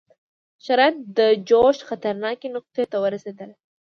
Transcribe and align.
شرایط 0.65 0.95
د 1.17 1.19
جوش 1.49 1.77
خطرناکې 1.87 2.47
نقطې 2.55 2.83
ته 2.91 2.97
ورسېدل. 3.03 3.49